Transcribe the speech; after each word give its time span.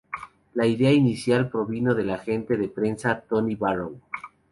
La 0.55 0.65
idea 0.65 0.91
inicial 0.91 1.47
provino 1.51 1.93
del 1.93 2.09
agente 2.09 2.57
de 2.57 2.67
prensa 2.69 3.19
Tony 3.21 3.53
Barrow. 3.53 4.01